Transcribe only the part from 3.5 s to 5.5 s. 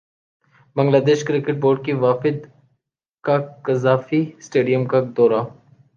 Gaddafi stadium کا دورہ